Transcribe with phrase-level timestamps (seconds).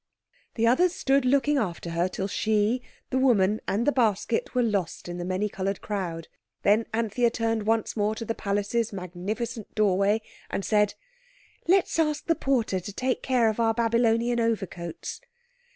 [0.55, 5.07] The others stood looking after her till she, the woman, and the basket were lost
[5.07, 6.27] in the many coloured crowd.
[6.63, 10.95] Then Anthea turned once more to the palace's magnificent doorway and said—
[11.67, 15.21] "Let's ask the porter to take care of our Babylonian overcoats."